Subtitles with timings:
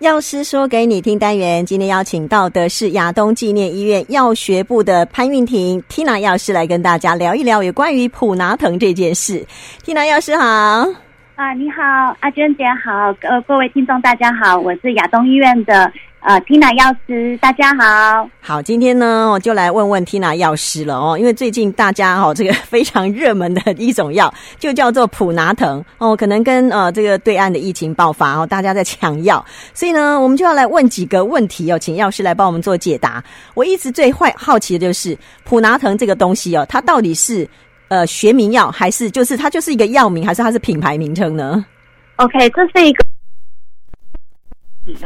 [0.00, 9.44] 药师说给你听单元，今天邀请到的是亚东纪念医院药学部的潘运婷 Tina 药师来跟大家聊一聊有关于普拿藤这件事。
[9.84, 10.42] Tina 药师好，
[11.36, 15.92] 啊，你好，阿娟姐好，呃，各位听众大家好，我是亚东医院的。
[16.20, 18.28] 呃，Tina 药师，大家好。
[18.42, 33.24] 好，今天呢，我就来问问 Tina 药师了哦，因为最近大家哦，这个非常热门的一种药就叫做普拿疼哦，可能跟呃这个对岸的疫情爆发哦，大家在抢药，所以呢，我们就要来问几个问题哦，请药师来帮我们做解答。
[33.54, 37.48] 我一直最坏好奇的就是普拿疼这个东西哦，它到底是
[37.88, 41.64] 呃学名药，还是就是它就是一个药名，还是它是品牌名称呢
[42.16, 43.09] ？OK，这是一个。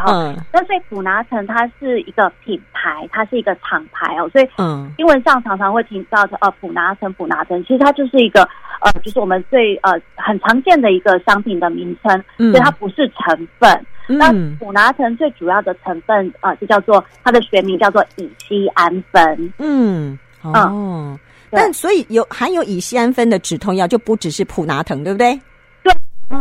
[0.07, 8.43] 嗯，那所以普拿疼它是一个品牌，它是一个厂牌哦，所以嗯，英文上常常会听到的呃普拿疼普拿疼，其实它就是一个
[8.81, 13.87] 呃，就是我们最呃很常见的一个商品的名称，嗯，所以它不是成分。
[14.07, 19.53] 嗯、那普拿疼最主要的成分啊、呃，就叫做它的学名叫做乙醯胺酚。
[19.59, 21.19] 嗯，哦，嗯、
[21.51, 25.41] 但所以有含有乙酰胺酚的止痛药就不只是普拿疼，对不对？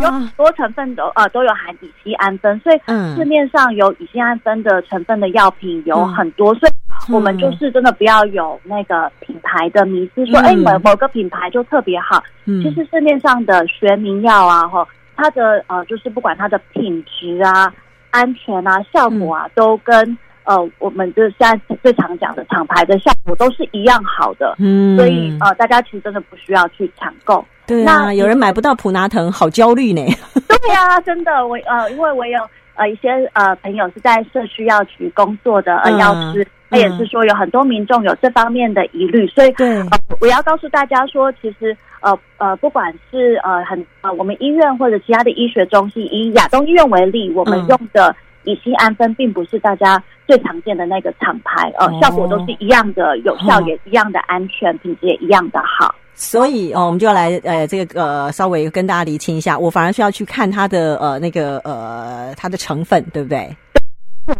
[0.02, 2.80] 有很多成分都呃都有含乙酰胺酚，所以
[3.16, 12.24] 市面上有乙酰胺酚的成分的药品有很多，所以我们就是真的不要有那个品牌的迷思，说哎某某个品牌就特别好。
[12.46, 17.74] 其实市面上的学名药啊，哈，它的呃就是不管它的品质啊、
[18.12, 24.56] 安全啊、效果啊，都跟呃我们就是现在最常讲的厂牌的效果都是一样好的。
[24.60, 27.46] 嗯，所以呃大家其实真的不需要去抢购。
[27.66, 30.02] 对啊，那有人买不到普拿疼，好焦虑呢。
[30.48, 32.40] 对呀、啊，真的，我呃，因为我有
[32.76, 39.90] 呃一些呃朋友是在社区药局工作的呃药师，他也是说有很多民众有这方面的疑虑，所以对、呃，
[40.20, 55.94] 我要告诉大家说，其实呃呃，不管是呃很呃我们医院或者其他的医学中心，以亚东医院为例，我们用的乙酰胺酚并不是大家最常见的那个厂牌，呃，效果都是一样的有效，也一样的安全，品质也一样的好。
[56.16, 59.58] 所以哦，我们就要来呃，这个呃，稍微跟大家厘清一下。
[59.58, 63.56] 我反而需要去看它的呃那个呃它的成分，对不对？
[64.28, 64.36] 嗯。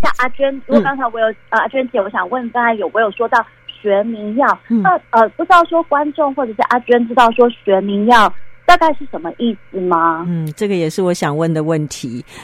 [0.00, 4.46] 那像阿娟，如果刚才我有、嗯、呃阿娟姐，我想问，刚才有没有说到学名药？
[4.68, 8.32] 嗯、那呃，不知道说观众或者是阿娟知道说学名药
[8.64, 10.24] 大概是什么意思吗？
[10.28, 12.24] 嗯，这个也是我想问的问题。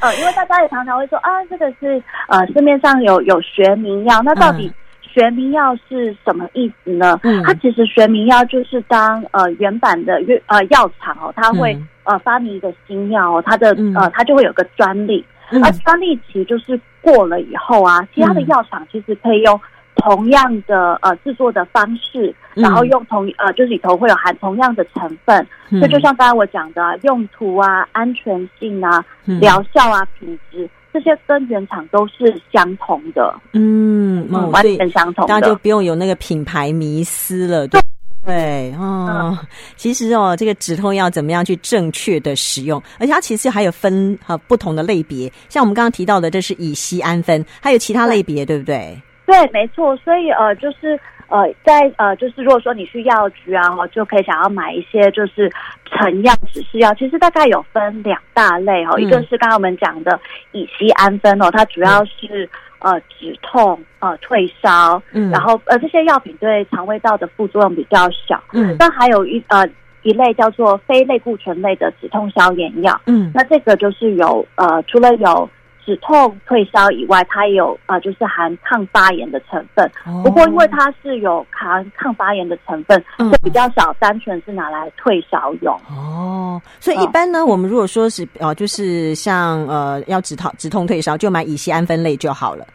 [0.00, 4.68] 呃，因为大家也常常会说啊，这个是呃市面上有有学名药，那到底？
[4.68, 4.74] 嗯
[5.16, 7.18] 学名药是什么意思呢？
[7.22, 19.58] 嗯，它其实学名药就是当呃原版的药呃药厂哦，它会、嗯、呃发明一个新药哦，它的、嗯、呃它就会有个专利，嗯、而专利期就是过了以后啊，其他的药厂其实可以用
[19.94, 30.68] 同样的呃制作的方式，嗯、然后用同呃就是里头会有含同样的成分，这、嗯、就像刚才我讲的、啊、用途啊、安全性啊、疗效啊、品质。
[30.96, 37.78] 这些跟原厂都是相同的，嗯，嗯，完全相同的，大家就不用有那个品牌迷思了，对
[38.24, 39.06] 对哦。
[39.10, 39.38] 嗯、
[39.76, 49.02] 其实哦，这个止痛药怎么样去正确的使用，而且它其实还有分和不同的类别，像我们刚刚提到的，这是乙醯胺酚，还有其他类别，对，对不对？
[49.26, 49.94] 对，没错。
[49.98, 50.98] 所以呃，就是。
[51.28, 55.50] 呃，在呃，就是如果说你去药局啊，就可以想要买一些就是
[55.84, 60.20] 成药指示药，其实大概有分两大类哦，嗯、一个是刚刚我们讲的
[60.52, 62.48] 乙醯胺酚哦，它主要是
[62.78, 69.66] 呃止痛呃退烧，嗯，然后呃这些药品对肠胃道的副作用比较小，嗯，但还有一呃
[70.02, 75.48] 一类叫做非类固醇类的止痛消炎药，嗯，那这个就是有呃除了有。
[75.86, 79.88] 止痛退烧以外，它也有啊、呃，就是含抗发炎的成分。
[80.24, 85.72] 不过，因为它是有含抗发炎的成分，就比较少，单纯是拿来退烧用。
[85.88, 92.66] 哦，所以一般呢，我们如果说是呃，就是像呃，要止痛止痛退烧，就买乙酰胺酚类就好了，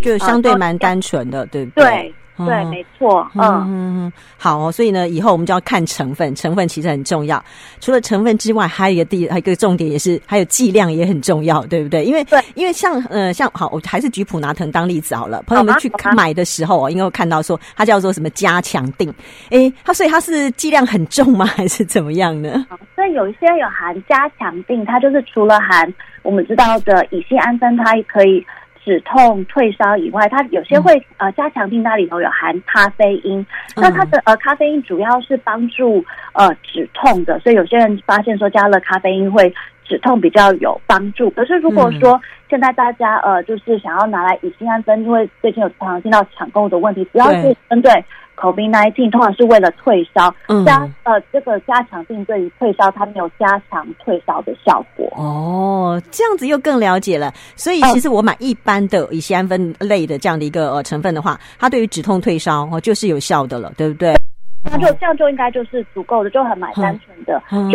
[0.00, 1.84] 就相对蛮单纯的，对不对？
[1.84, 2.14] 对。
[2.36, 3.66] 对，没错，嗯嗯
[4.04, 7.42] 嗯，好哦，所以呢，以后我们就要看成分，成分其实很重要。
[7.80, 12.04] 除了成分之外，还有一个第，还有一个重点也是，还有剂量也很重要，对不对？
[12.04, 15.42] 因为对，因为像呃，像好，我还是举普拿藤当例子好了。
[15.46, 19.12] 朋友们去买的时候，应该会看到说，它叫做什么加强定，
[19.50, 21.46] 诶，它所以它是剂量很重吗？
[21.46, 22.66] 还是怎么样呢？
[22.94, 25.92] 所以有一些有含加强定，它就是除了含
[26.22, 28.44] 我们知道的乙酰胺酚，它也可以。
[28.86, 33.40] 止痛退烧以外，它有些会呃加强订单里头有含咖啡因。
[33.40, 39.52] 嗯、那它的呃咖啡因主要是帮助呃止痛的，所以有些人发现说加了咖啡因会
[39.84, 41.28] 止痛比较有帮助。
[41.30, 47.92] 可是如果说现在大家呃就是想要拿来乙酰氨酚，因为最近有常常听到抢购的问题，主要是针对
[48.36, 55.10] COVID-19，通常是为了退烧，嗯、加呃这个加强定对于退烧它没有加强退烧的效果。
[55.16, 57.32] 哦，这样子又更了解了。
[57.56, 64.14] 所以其实我买一般的乙酰胺酚类的这样的一个呃成分的话，它对于止痛退烧哦就是有效的了，对不对？
[64.62, 67.42] 那就这样就应该就是足够的，就很蛮单纯的。
[67.50, 67.72] 嗯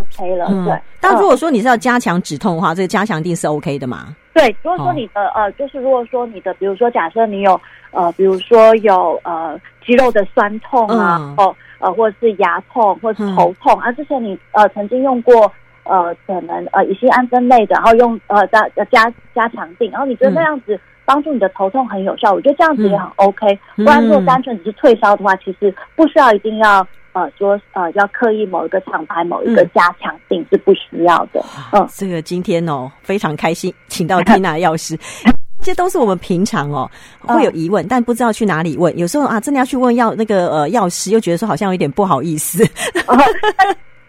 [0.00, 0.80] OK 了，对。
[0.98, 4.16] 但如果说你是要加强止痛的话，这个加强定是 OK 的吗？
[4.32, 7.60] 对，如果说你的呃，就是如果说你的，比如说假设你有
[7.90, 23.58] 呃，比如说有呃肌肉的酸痛啊，哦呃，或者是牙痛，或者是头痛啊，之前你呃曾经用过呃可能呃乙酰胺酚类的，然后用呃加加加强定，然后你觉得那样子帮助你的头痛很有效，我觉得这样子也很 OK。
[23.76, 26.86] 不然如果单纯只是退烧的话，其实不需要一定要。
[27.12, 31.44] 呃，说呃，要刻意某一个厂牌、某一个加强性是不需要的。
[31.72, 34.96] 嗯，这个今天哦非常开心，请到 Tina 药师，
[35.60, 36.90] 这些都是我们平常哦
[37.22, 38.96] 会有疑问，但不知道去哪里问。
[38.96, 42.64] 有时候啊，真的要去问药那个呃药师，又觉得说好像有点不好意思。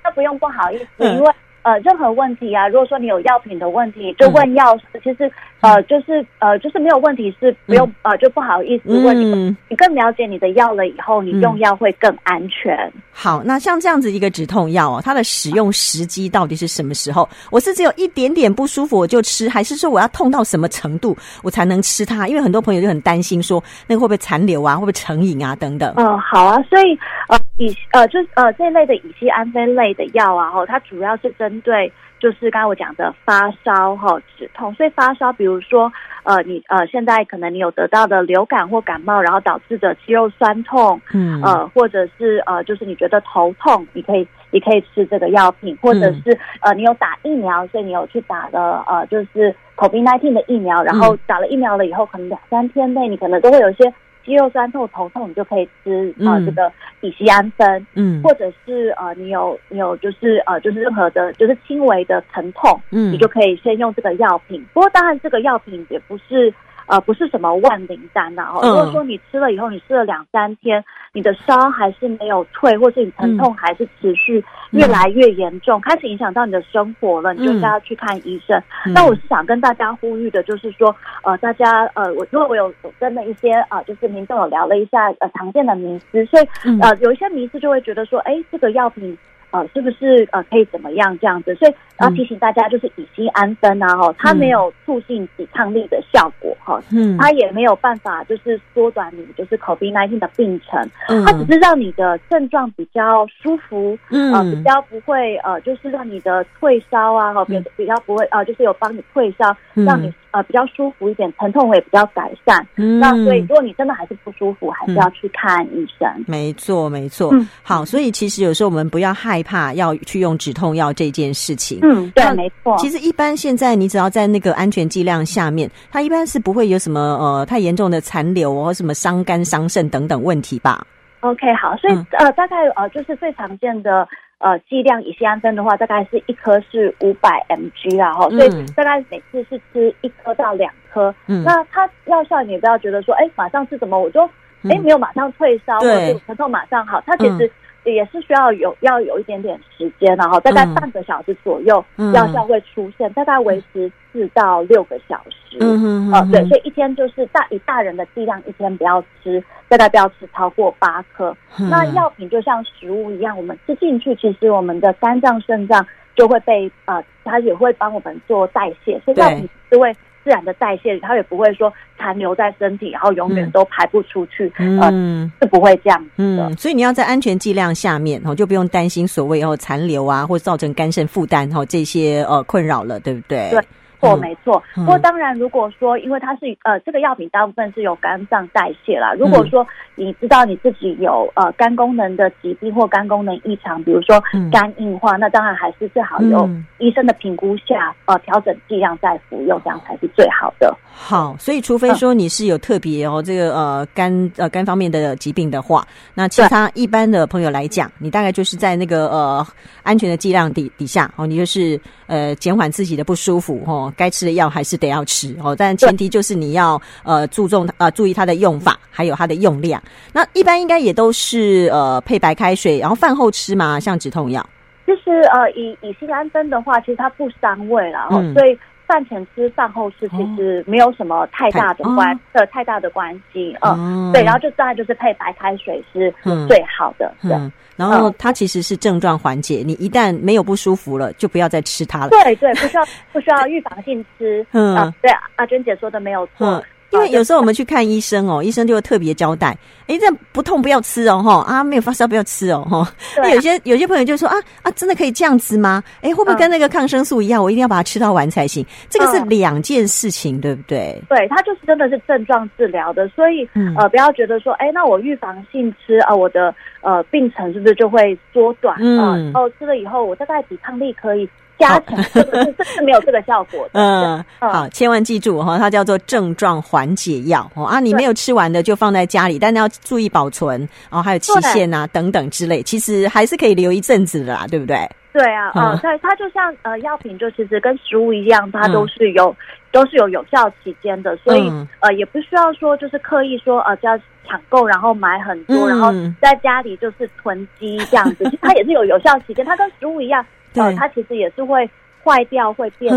[0.04, 1.32] 那不用不好意思， 因为。
[1.64, 4.84] 呃，任何问题啊，如果说你有药品的问题，就问药师。
[4.94, 9.32] 嗯、其实，呃，就是呃，就是没有问题是不用、嗯、呃，就不好意思问你。
[9.34, 12.76] 嗯、你更了解你的药了以后，你用药会更安全。
[12.96, 17.28] 嗯、好，那像这样子一个止痛药哦，它的使用时机到底是什么时候？
[17.52, 22.28] 我是只有一点点不舒服我就吃，还是说我要痛到什么程度我才能吃它？
[22.28, 25.94] 因为很多朋友就很担心说，那个会不会残留啊，会不会成瘾啊等等。
[25.98, 26.98] 嗯、呃，好啊，所以
[27.32, 31.90] 呃，乙呃，就是呃这一类的乙酰氨酚类的药啊，哈，它主要是针针对
[32.20, 35.90] 就是刚才我讲的发烧哈止痛，所以发烧，比如说
[36.24, 53.94] 呃你呃现在可能你有得到的流感或感冒，然后导致的肌肉酸痛，嗯呃或者是呃就是你觉得头痛，你可以你可以吃这个药品，或者是呃你有打疫苗，所以你有去打了呃就是 COVID-19 的疫苗，然后打了疫苗了以后，可能两三天内你可能都会有一些。
[54.26, 56.72] 肌肉酸痛、头痛，你就可以吃呃这个
[57.02, 64.66] 乙醯胺酚，嗯，或者是呃你有你有就是呃就是任何的，就是轻微的疼痛，嗯，你就可以先用这个药品。
[64.74, 66.54] 不过当然这个药品也不是。
[66.92, 68.60] 呃，不是什么万灵丹呐、啊。
[68.62, 70.84] 如果说你吃了以后，你吃了两三天，
[71.14, 78.62] 你的烧还是没有退，或是你疼痛还是持续越来越严重，嗯、开始影响到你的生活了，你就应该要去看医生。
[78.94, 80.94] 那、嗯、我是想跟大家呼吁的，就是说，
[81.24, 86.46] 呃，大家呃，我因为我有跟了一些啊、呃，就是民众有聊了一下呃常见的迷思，所以
[86.82, 89.18] 呃有一些迷思就会觉得说，哎，这个药品。
[89.52, 91.54] 呃，是不是呃可以怎么样这样子？
[91.56, 110.12] 所以要提醒大家，就是乙酰氨酚啊，哈，它没有促进抵抗力的效果，哈，嗯，它也没有办法就是缩短你就是 COVID-19 的病程，嗯，它只是让你的症状比较舒服，嗯，呃，比较不会呃，就是让你的退烧啊，哈，比比较不会呃，就是有帮你退烧，让你。
[110.32, 112.66] 呃，比较舒服一点，疼痛会比较改善。
[112.78, 116.08] 嗯，那所以如果你真的还是不舒服，还是要去看医生。
[116.26, 117.30] 没错，没错。
[117.34, 121.80] 嗯，好，所以其实有时候我们不要害怕要去用止痛药这件事情。
[121.82, 122.78] 嗯，对，没错。
[122.78, 130.86] 其实一般现在你只要在那个安全剂量下面，它一般是不会有什么呃太严重的残留或什么伤肝伤肾等等问题吧。
[131.20, 134.08] OK，好，所以、嗯、呃，大概呃就是最常见的。
[134.42, 141.14] 呃，剂量乙酰胺酚的话，大概是一颗是五百 mg 啊，哈、嗯，所以大概每次是吃一颗到两颗。
[141.28, 144.24] 嗯，那它药效你也不要觉得说，哎，马上吃什么我就，
[144.64, 147.52] 哎，没有马上退烧，或者疼痛马上好，它其实。
[147.84, 151.84] 也是需要有要有一点点时间，然后大概半个小时左右，
[152.14, 155.58] 药效会出现，大概维持四到六个小时。
[155.60, 161.36] 嗯嗯对，所以一天就是大以大人的剂量，一天不要吃，大概不要吃超过八颗。
[161.70, 165.86] 那药品就像食物一样，我们吃进去，其实我们的肝脏、肾脏
[166.16, 169.96] 就会被呃，它也会帮我们做代谢，所以药品是会。
[170.24, 176.48] 自然的代谢，它也不会说残留在身体，然后永远都排不出去，嗯、呃，是不会这样子的。
[176.48, 183.50] 嗯，所以你要在安全剂量下面，哦，就不用担心所谓哦残留啊，或造成肝肾负担哦这些呃困扰了，对不对？
[183.52, 183.60] 对。
[184.02, 184.62] 错，没错。
[184.76, 189.14] 不过当然，如果说因为它是呃这个药品大部分是有肝脏代谢啦。
[189.14, 189.66] 如果说
[189.96, 200.76] 你知道你自己有呃肝功能的疾病或肝功能异常，比如说肝硬化，那当然还是最好有医生的评估下呃调整剂量再服用，这样才是最好的。
[200.94, 209.46] 好，所以除非说你是有特别哦这个呃肝呃肝方面的疾病的话，那其他一般的朋友来讲，你大概就是在那个呃
[209.84, 213.91] 安全的剂量底底下哦，你就是呃减缓自己的不舒服哦。
[213.98, 219.82] 该吃的药还是得要吃哦，但前提就是你要呃注重呃注意它的用法，还有它的用量。
[220.14, 224.46] 那一般应该也都是呃配白开水，然后饭后吃嘛，像止痛药。
[224.88, 228.58] 就是呃以乙醯胺酚的话，其实它不伤胃啦，哦，嗯、所以
[228.92, 236.14] 饭前吃饭后吃其实没有什么太大的关的、哦、太大的关系，嗯，哦、对，然后就大概就是配白开水是
[236.48, 237.38] 最好的，嗯、对。
[237.38, 242.10] 嗯然后它其实是症状缓解，你一旦没有不舒服了，就不要再吃它了。
[242.10, 244.46] 对对，不需要不需要预防性吃。
[244.52, 246.48] 嗯，啊、对，阿娟姐说的没有错。
[246.48, 249.58] 嗯因为有时候我们去看医生哦，医生就会特别交代，
[249.88, 252.94] 哎，这不痛不要吃哦，哈啊，没有发烧不要吃哦，哈。
[253.16, 253.34] 对。
[253.36, 255.82] 有些有些朋友就说啊啊，真的可以这样吃吗？
[256.02, 258.66] 哎，会不会跟那个抗生素一样，我一定要把它吃到完才行？
[258.90, 261.02] 这个是两件事情，对不对？
[261.10, 269.16] 对，它就是真的是症状治疗的，所以呃，不要觉得说，哎，那我预防性吃啊，我的呃病程是不是就会缩短啊？
[269.18, 271.30] 然后吃了以后，我大概抵抗力可以。
[271.62, 273.80] 加强这个是是没有这个效果的。
[273.80, 277.50] 嗯，好，千万记住哈，它叫做症状缓解药。
[277.56, 284.90] 哦啊，你没有吃完的就放在家里，但是要注意保存哦，还有期限啊等等之类，其实还是可以留一阵子的啦，对不对？
[285.14, 289.36] 对啊，嗯，对，它就像呃药品，就其实跟食物一样，它都是有
[289.72, 291.52] 都是有有效期间的，所以
[291.82, 295.92] 呃也不需要说就是刻意说呃就要抢购，然后买很多，然后
[296.22, 300.26] 在家里就是囤积这样子，其实它也是有有效期间，它跟食物一样。
[300.54, 301.70] 对、呃，它其实也是会
[302.04, 302.94] 坏掉、会变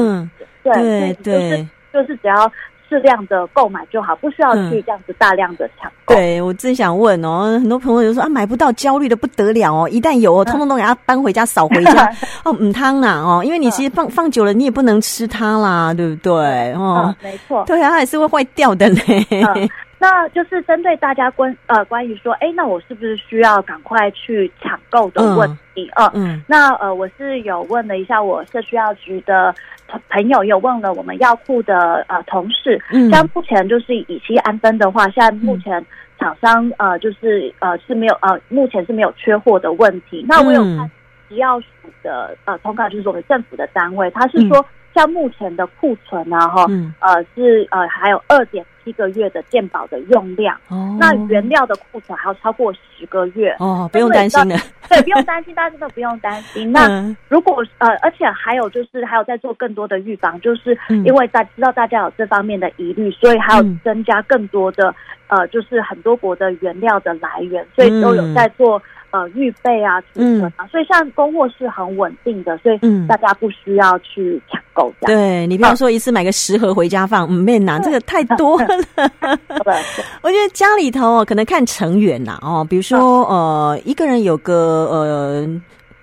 [0.62, 2.50] 对对对，就是就是只要
[2.88, 6.14] 适量的购买就好，不需要去这样子大量的抢购。
[6.14, 9.88] 对，我真想问哦，很多朋友就说啊，买不到，焦虑的不得了哦。
[9.88, 12.10] 一旦有哦，通通都给它搬回家、扫回家。
[12.44, 16.72] 哦，唔汤啦哦，因为你其实放放久了，你也不能吃它啦，对不对？
[16.74, 17.64] 哦，嗯、没错。
[17.66, 19.00] 对啊，它也是会坏掉的呢。
[20.04, 25.90] 嗯那就是针对大家关呃关于说，哎，那我是不是需要赶快去抢购的问题？
[25.96, 26.44] 嗯，嗯。
[26.46, 29.54] 那呃，我是有问了一下我社区药局的
[30.10, 35.84] 朋友，有问了我们药库的呃同事，嗯，像目前就是乙烯氨酚的话，现在目前
[36.18, 40.24] 厂商呃就是呃是没有呃目前是没有缺货的问题。
[40.28, 40.90] 那我有看
[41.30, 41.66] 医药署
[42.02, 44.64] 的呃通告，就是我们政府的单位，他是说
[44.94, 46.66] 像目前的库存啊哈，
[47.00, 48.64] 呃是呃还有二点。
[48.84, 54.54] 七个月的健保的用量，哦，那原料的库存还要超过十个月哦，不用担心的，
[54.90, 56.70] 对，不用担心，大家真的不用担心。
[56.70, 64.94] 那如果呃，而且还有就是还有在做更多的预防，就是因为大知道大家有这方面的疑虑，所以还有增加更多的
[65.28, 68.82] 呃，就是很多国的原料的来源，所以都有在做。
[69.14, 74.92] 呃，预备啊，储存啊，所以像供货是很稳定的，所以大家不需要去抢购。
[75.02, 78.66] 对，你不要说一次买个十盒回家放，嗯，没拿，这个太多了。
[80.20, 84.54] 我觉得家里头哦，可能看成员呐，哦，比如说呃，一个人有个
[84.90, 85.48] 呃。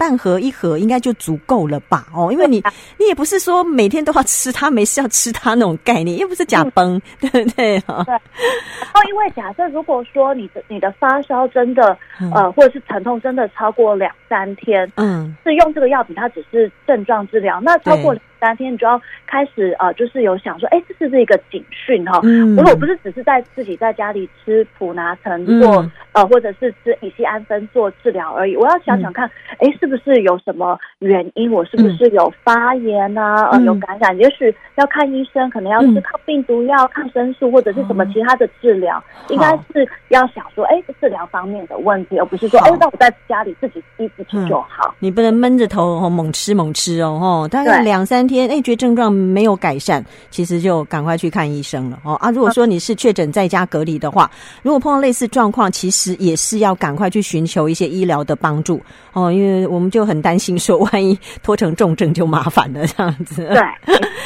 [0.01, 2.07] 半盒一盒应该就足够了吧？
[2.11, 2.63] 哦，因为你
[2.97, 7.79] 你也不是说每天都要吃它，没事要吃它那种概念，又不是假崩，嗯、对不对？
[7.81, 8.03] 哈。
[8.05, 8.13] 对。
[8.13, 18.15] 然后，因为假设如果说你的你的发烧真的、嗯、呃，或者是疼痛真的超过两三天，嗯，是用这个药品，它只是症状治疗，那超过。
[18.41, 22.19] 三天你就要开始呃，就是有想说，哎，这是不是一个警讯哈？
[22.57, 29.29] 如果不是只是在自己在家里吃普拿疼做、嗯、呃，或者是吃乙酰氨酚做治疗而已，我要想想看，
[29.59, 31.51] 哎、嗯，是不是有什么原因？
[31.51, 33.49] 我是不是有发炎啊？
[33.51, 34.17] 嗯、呃，有感染？
[34.17, 39.01] 也许要看医生，可能要吃抗病毒药、抗生素或者是什么其他的治疗。
[39.29, 44.87] 嗯、应该是要想说，哎，治疗方面的问题，而不是说，哎，那我在家里自己医自己就好。
[44.87, 48.30] 嗯、你不能闷着头哦，猛吃猛吃哦，哦，大概两三。
[48.31, 52.31] 天哎，觉得症状没有改善，其实就赶快去看医生了哦啊！
[52.31, 54.29] 如果说你是确诊在家隔离的话，
[54.61, 58.81] 如果碰到类似状况，其实也是要赶快去寻求一些医疗的帮助
[59.13, 63.47] 哦，因为我们就很担心说，万一拖成重症就麻烦了这样子。
[63.47, 63.61] 对，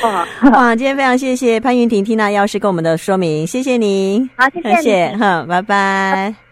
[0.52, 0.76] 哇！
[0.76, 6.45] 今天非常谢谢潘云婷缇娜药师跟我们的说明，谢谢您，好，谢谢， 谢谢，好，拜拜。